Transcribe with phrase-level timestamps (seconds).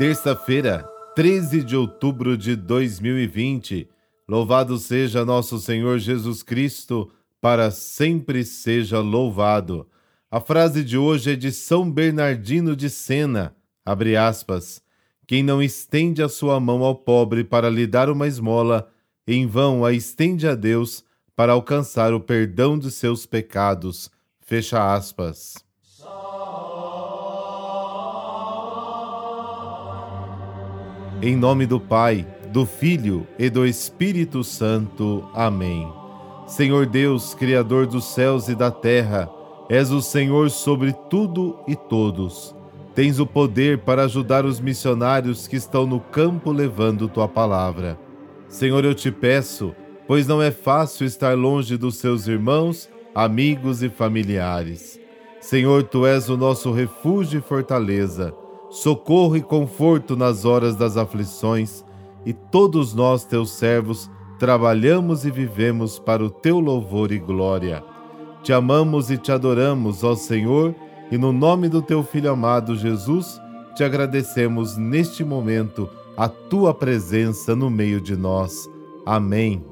[0.00, 3.86] Terça-feira, 13 de outubro de 2020.
[4.26, 9.86] Louvado seja nosso Senhor Jesus Cristo, para sempre seja louvado.
[10.30, 13.54] A frase de hoje é de São Bernardino de Sena,
[13.84, 14.82] abre aspas.
[15.26, 18.90] Quem não estende a sua mão ao pobre para lhe dar uma esmola,
[19.26, 21.04] em vão a estende a Deus
[21.36, 24.10] para alcançar o perdão de seus pecados.
[24.40, 25.62] Fecha aspas.
[31.22, 35.28] Em nome do Pai, do Filho e do Espírito Santo.
[35.34, 35.86] Amém.
[36.46, 39.28] Senhor Deus, Criador dos céus e da terra,
[39.68, 42.54] és o Senhor sobre tudo e todos.
[42.94, 47.98] Tens o poder para ajudar os missionários que estão no campo levando tua palavra.
[48.48, 49.74] Senhor, eu te peço,
[50.06, 54.98] pois não é fácil estar longe dos seus irmãos, amigos e familiares.
[55.38, 58.34] Senhor, tu és o nosso refúgio e fortaleza
[58.70, 61.84] socorro e conforto nas horas das aflições,
[62.24, 67.82] e todos nós, teus servos, trabalhamos e vivemos para o teu louvor e glória.
[68.42, 70.74] Te amamos e te adoramos, ó Senhor,
[71.10, 73.40] e no nome do teu Filho amado Jesus,
[73.74, 78.68] te agradecemos neste momento a tua presença no meio de nós.
[79.04, 79.64] Amém.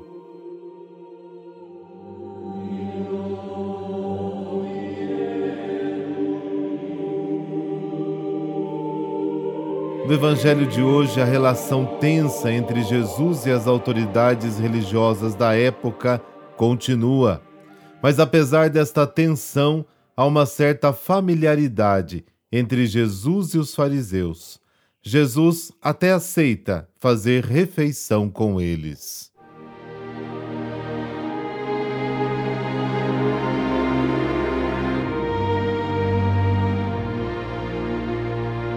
[10.08, 16.18] No Evangelho de hoje, a relação tensa entre Jesus e as autoridades religiosas da época
[16.56, 17.42] continua.
[18.02, 19.84] Mas apesar desta tensão,
[20.16, 24.58] há uma certa familiaridade entre Jesus e os fariseus.
[25.02, 29.30] Jesus até aceita fazer refeição com eles.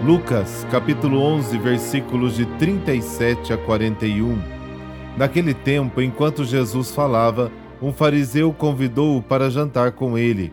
[0.04, 4.36] Lucas, capítulo 11, versículos de 37 a 41.
[5.16, 10.52] Naquele tempo, enquanto Jesus falava, um fariseu convidou-o para jantar com ele.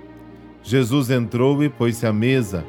[0.62, 2.64] Jesus entrou e pôs-se à mesa.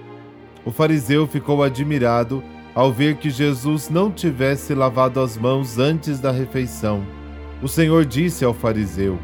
[0.65, 2.43] O fariseu ficou admirado
[2.75, 7.05] ao ver que Jesus não tivesse lavado as mãos antes da refeição.
[7.61, 9.19] O Senhor disse ao fariseu: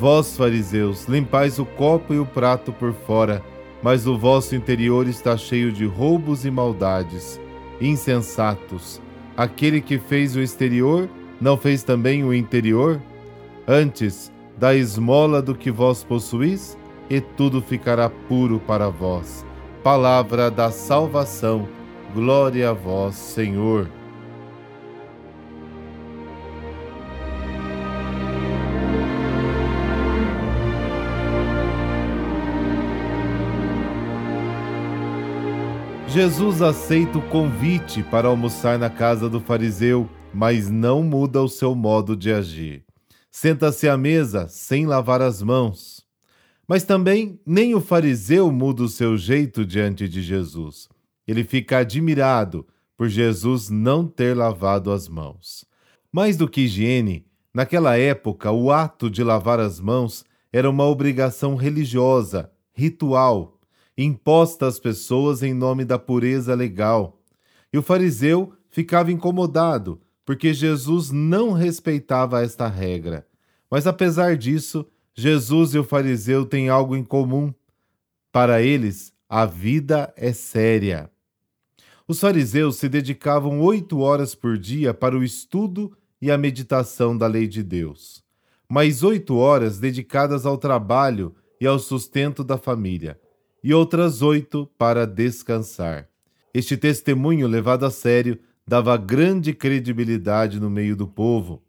[0.00, 3.42] Vós, fariseus, limpais o copo e o prato por fora
[3.86, 7.40] mas o vosso interior está cheio de roubos e maldades.
[7.80, 9.00] Insensatos!
[9.36, 11.08] Aquele que fez o exterior
[11.40, 13.00] não fez também o interior?
[13.64, 16.76] Antes, da esmola do que vós possuís,
[17.08, 19.46] e tudo ficará puro para vós.
[19.84, 21.68] Palavra da salvação.
[22.12, 23.88] Glória a vós, Senhor.
[36.16, 41.74] Jesus aceita o convite para almoçar na casa do fariseu, mas não muda o seu
[41.74, 42.82] modo de agir.
[43.30, 46.06] Senta-se à mesa sem lavar as mãos.
[46.66, 50.88] Mas também nem o fariseu muda o seu jeito diante de Jesus.
[51.28, 52.66] Ele fica admirado
[52.96, 55.66] por Jesus não ter lavado as mãos.
[56.10, 61.56] Mais do que higiene, naquela época o ato de lavar as mãos era uma obrigação
[61.56, 63.55] religiosa, ritual
[63.96, 67.18] imposta às pessoas em nome da pureza legal.
[67.72, 73.26] E o fariseu ficava incomodado, porque Jesus não respeitava esta regra.
[73.70, 77.52] Mas apesar disso, Jesus e o fariseu têm algo em comum.
[78.30, 81.10] Para eles, a vida é séria.
[82.06, 87.26] Os fariseus se dedicavam oito horas por dia para o estudo e a meditação da
[87.26, 88.22] lei de Deus,
[88.68, 93.18] mais oito horas dedicadas ao trabalho e ao sustento da família
[93.62, 96.08] e outras oito para descansar.
[96.52, 101.62] Este testemunho levado a sério dava grande credibilidade no meio do povo.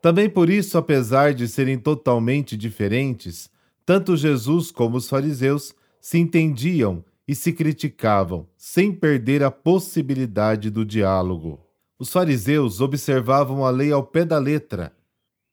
[0.00, 3.50] Também por isso, apesar de serem totalmente diferentes,
[3.84, 10.84] tanto Jesus como os fariseus se entendiam e se criticavam, sem perder a possibilidade do
[10.84, 11.60] diálogo.
[11.98, 14.92] Os fariseus observavam a lei ao pé da letra.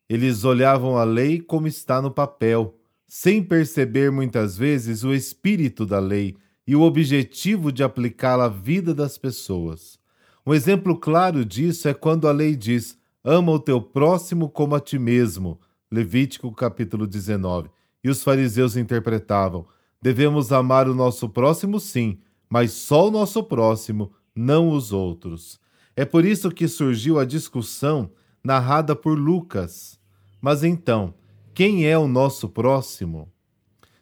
[0.07, 5.99] Eles olhavam a lei como está no papel, sem perceber muitas vezes o espírito da
[5.99, 6.35] lei
[6.67, 9.99] e o objetivo de aplicá-la à vida das pessoas.
[10.45, 14.79] Um exemplo claro disso é quando a lei diz: ama o teu próximo como a
[14.79, 15.59] ti mesmo.
[15.91, 17.69] Levítico capítulo 19.
[18.03, 19.65] E os fariseus interpretavam:
[20.01, 22.19] devemos amar o nosso próximo sim,
[22.49, 25.59] mas só o nosso próximo, não os outros.
[25.95, 28.11] É por isso que surgiu a discussão
[28.43, 29.99] narrada por Lucas.
[30.41, 31.13] Mas então,
[31.55, 33.31] quem é o nosso próximo?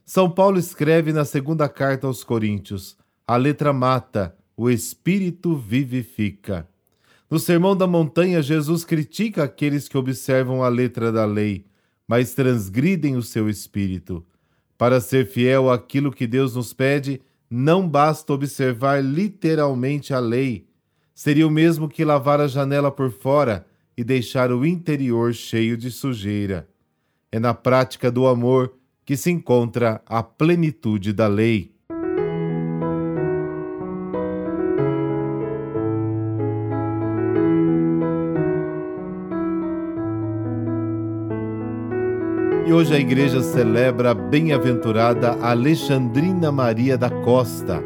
[0.04, 2.98] São Paulo escreve na segunda carta aos Coríntios:
[3.28, 6.68] a letra mata, o Espírito vivifica.
[7.30, 11.68] No Sermão da Montanha, Jesus critica aqueles que observam a letra da lei,
[12.08, 14.26] mas transgridem o seu espírito.
[14.76, 20.68] Para ser fiel àquilo que Deus nos pede, não basta observar literalmente a lei.
[21.14, 23.64] Seria o mesmo que lavar a janela por fora
[23.96, 26.68] e deixar o interior cheio de sujeira.
[27.34, 31.74] É na prática do amor que se encontra a plenitude da lei.
[42.68, 47.84] E hoje a igreja celebra a bem-aventurada Alexandrina Maria da Costa.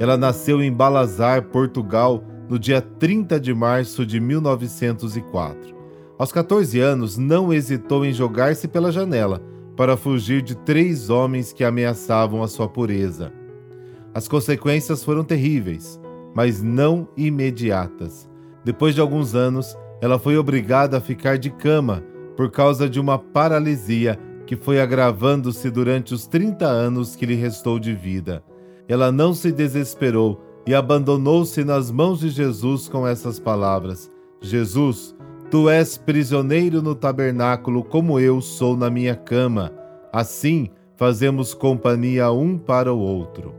[0.00, 5.81] Ela nasceu em Balazar, Portugal, no dia 30 de março de 1904.
[6.18, 9.42] Aos 14 anos, não hesitou em jogar-se pela janela
[9.76, 13.32] para fugir de três homens que ameaçavam a sua pureza.
[14.14, 15.98] As consequências foram terríveis,
[16.34, 18.28] mas não imediatas.
[18.64, 22.02] Depois de alguns anos, ela foi obrigada a ficar de cama
[22.36, 27.78] por causa de uma paralisia que foi agravando-se durante os 30 anos que lhe restou
[27.78, 28.44] de vida.
[28.86, 34.10] Ela não se desesperou e abandonou-se nas mãos de Jesus com essas palavras:
[34.40, 35.14] Jesus,
[35.52, 39.70] tu és prisioneiro no tabernáculo, como eu sou na minha cama.
[40.10, 43.54] Assim, fazemos companhia um para o outro.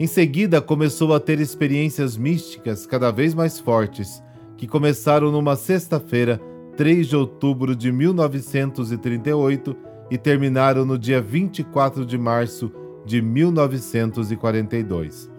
[0.00, 4.20] Em seguida, começou a ter experiências místicas cada vez mais fortes,
[4.56, 6.40] que começaram numa sexta-feira
[6.76, 9.76] 3 de outubro de 1938
[10.10, 12.68] e terminaram no dia 24 de março
[13.06, 15.30] de 1942.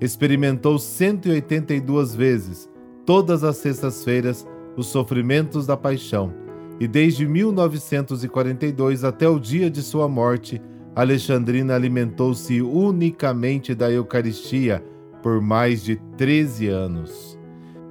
[0.00, 2.68] Experimentou 182 vezes,
[3.04, 4.44] todas as sextas-feiras,
[4.76, 6.32] os sofrimentos da paixão,
[6.78, 10.60] e desde 1942 até o dia de sua morte,
[10.94, 14.84] Alexandrina alimentou-se unicamente da Eucaristia
[15.22, 17.38] por mais de 13 anos.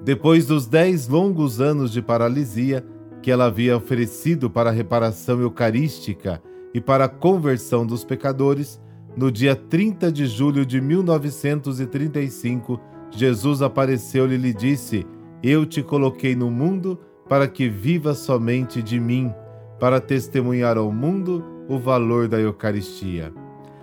[0.03, 2.85] Depois dos dez longos anos de paralisia
[3.21, 6.41] que ela havia oferecido para a reparação eucarística
[6.73, 8.79] e para a conversão dos pecadores,
[9.17, 12.79] no dia 30 de julho de 1935,
[13.09, 15.07] Jesus apareceu-lhe e lhe disse:
[15.43, 19.33] Eu te coloquei no mundo para que vivas somente de mim,
[19.79, 23.33] para testemunhar ao mundo o valor da Eucaristia.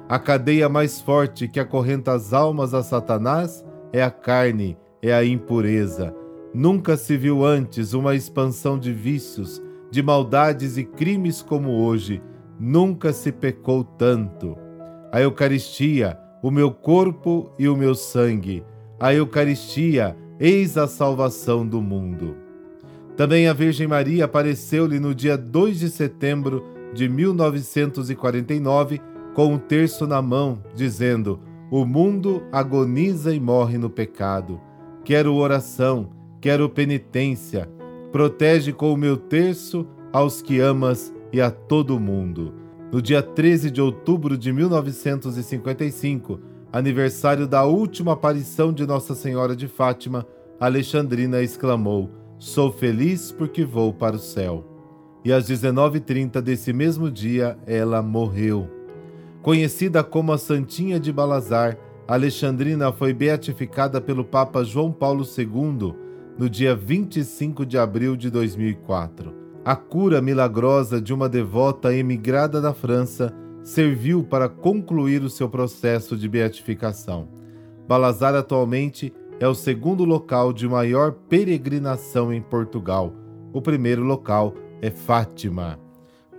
[0.09, 5.25] A cadeia mais forte que acorrenta as almas a Satanás é a carne é a
[5.25, 6.15] impureza.
[6.55, 9.61] Nunca se viu antes uma expansão de vícios,
[9.91, 12.23] de maldades e crimes como hoje.
[12.59, 14.57] Nunca se pecou tanto.
[15.11, 18.65] A Eucaristia, o meu corpo e o meu sangue.
[19.01, 22.37] A Eucaristia, eis a salvação do mundo.
[23.17, 29.01] Também a Virgem Maria apareceu-lhe no dia 2 de setembro de 1949
[29.33, 31.41] com um terço na mão, dizendo:
[31.71, 34.61] O mundo agoniza e morre no pecado
[35.05, 36.11] quero oração,
[36.41, 37.69] quero penitência.
[38.11, 42.55] Protege com o meu terço aos que amas e a todo mundo.
[42.93, 46.41] No dia 13 de outubro de 1955,
[46.73, 50.27] aniversário da última aparição de Nossa Senhora de Fátima,
[50.59, 54.65] Alexandrina exclamou: Sou feliz porque vou para o céu.
[55.25, 58.69] E às 19h30 desse mesmo dia, ela morreu.
[59.43, 61.77] Conhecida como a Santinha de Balazar,
[62.09, 65.95] Alexandrina foi beatificada pelo Papa João Paulo II
[66.39, 69.33] no dia 25 de abril de 2004.
[69.65, 76.17] A cura milagrosa de uma devota emigrada da França serviu para concluir o seu processo
[76.17, 77.29] de beatificação.
[77.87, 83.13] Balazar atualmente é o segundo local de maior peregrinação em Portugal.
[83.53, 85.79] O primeiro local é Fátima.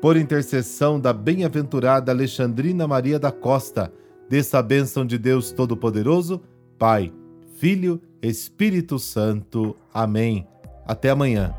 [0.01, 3.91] Por intercessão da bem-aventurada Alexandrina Maria da Costa,
[4.33, 6.41] Desça a bênção de Deus Todo-Poderoso,
[6.79, 7.13] Pai,
[7.57, 9.75] Filho, Espírito Santo.
[9.93, 10.47] Amém.
[10.87, 11.53] Até amanhã.